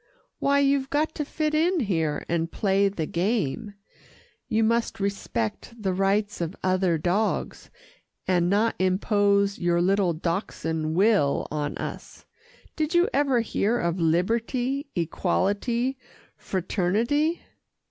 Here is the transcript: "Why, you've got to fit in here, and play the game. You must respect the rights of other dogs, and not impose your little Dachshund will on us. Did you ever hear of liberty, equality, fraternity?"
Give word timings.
"Why, 0.39 0.57
you've 0.57 0.89
got 0.89 1.13
to 1.13 1.23
fit 1.23 1.53
in 1.53 1.81
here, 1.81 2.25
and 2.27 2.51
play 2.51 2.89
the 2.89 3.05
game. 3.05 3.75
You 4.47 4.63
must 4.63 4.99
respect 4.99 5.75
the 5.79 5.93
rights 5.93 6.41
of 6.41 6.55
other 6.63 6.97
dogs, 6.97 7.69
and 8.27 8.49
not 8.49 8.73
impose 8.79 9.59
your 9.59 9.79
little 9.79 10.13
Dachshund 10.13 10.95
will 10.95 11.47
on 11.51 11.77
us. 11.77 12.25
Did 12.75 12.95
you 12.95 13.09
ever 13.13 13.41
hear 13.41 13.77
of 13.77 13.99
liberty, 13.99 14.87
equality, 14.95 15.99
fraternity?" 16.35 17.41